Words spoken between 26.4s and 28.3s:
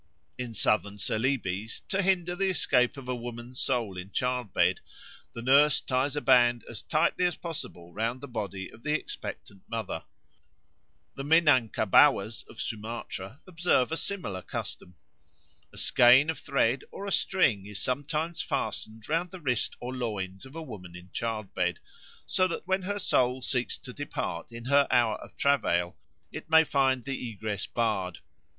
may find the egress barred.